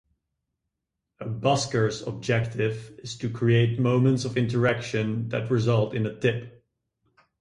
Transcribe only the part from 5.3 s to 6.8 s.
result in a tip.